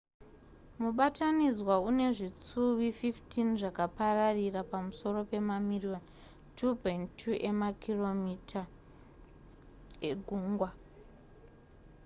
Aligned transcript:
mubatanidzwa 0.79 1.73
une 1.87 2.07
zvitsuwi 2.17 2.87
15 2.99 3.51
zvakapararira 3.61 4.61
pamusoro 4.71 5.19
pemamiriyoni 5.31 6.09
2.2 6.57 7.47
emakm2 7.49 8.51
egungwa 10.09 10.69